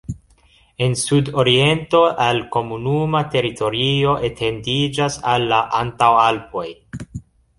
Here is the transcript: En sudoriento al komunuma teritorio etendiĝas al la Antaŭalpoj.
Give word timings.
En 0.85 0.95
sudoriento 1.01 1.99
al 2.27 2.41
komunuma 2.55 3.21
teritorio 3.35 4.15
etendiĝas 4.31 5.19
al 5.35 5.49
la 5.55 5.63
Antaŭalpoj. 5.85 6.67